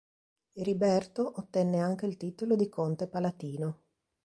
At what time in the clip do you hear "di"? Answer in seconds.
2.55-2.67